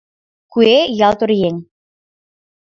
[0.51, 0.75] Куэ—
[1.07, 1.55] ялт оръеҥ!